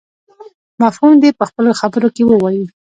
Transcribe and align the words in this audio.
مفهوم 0.81 1.13
دې 1.21 1.29
په 1.39 1.43
خپلو 1.49 1.71
خبرو 1.79 2.07
کې 2.15 2.23
ووایي. 2.25 2.65